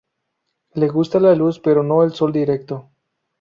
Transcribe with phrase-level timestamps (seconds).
[0.79, 2.81] Le gusta la luz pero no el sol directo.